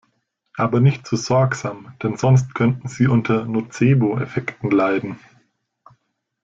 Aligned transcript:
Aber 0.55 0.79
nicht 0.79 1.05
zu 1.05 1.15
sorgsam, 1.15 1.93
denn 2.01 2.17
sonst 2.17 2.55
könnten 2.55 2.87
Sie 2.87 3.05
unter 3.05 3.45
Nocebo-Effekten 3.45 4.71
leiden. 4.71 5.19